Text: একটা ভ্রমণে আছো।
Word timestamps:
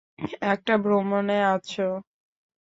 একটা 0.45 0.73
ভ্রমণে 0.83 1.37
আছো। 1.47 1.87